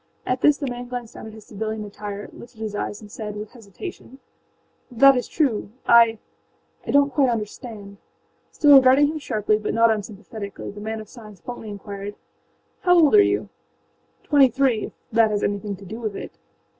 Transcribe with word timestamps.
â 0.25 0.31
At 0.31 0.41
this 0.41 0.57
the 0.57 0.65
man 0.65 0.87
glanced 0.87 1.13
down 1.13 1.27
at 1.27 1.33
his 1.33 1.45
civilian 1.45 1.83
attire, 1.85 2.27
lifted 2.33 2.59
his 2.59 2.73
eyes, 2.73 3.01
and 3.01 3.11
said 3.11 3.35
with 3.35 3.51
hesitation: 3.51 4.17
âThat 4.91 5.15
is 5.15 5.27
true. 5.27 5.69
IâI 5.87 6.17
donât 6.87 7.11
quite 7.11 7.29
understand.â 7.29 7.97
Still 8.51 8.77
regarding 8.77 9.09
him 9.09 9.19
sharply 9.19 9.59
but 9.59 9.75
not 9.75 9.91
unsympathetically 9.91 10.71
the 10.71 10.81
man 10.81 11.01
of 11.01 11.07
science 11.07 11.39
bluntly 11.39 11.69
inquired: 11.69 12.15
âHow 12.83 12.99
old 12.99 13.13
are 13.13 13.21
you?â 13.21 14.27
âTwenty 14.27 14.51
threeâif 14.55 14.91
that 15.11 15.29
has 15.29 15.43
anything 15.43 15.75
to 15.75 15.85
do 15.85 15.99
with 15.99 16.15
it. 16.15 16.39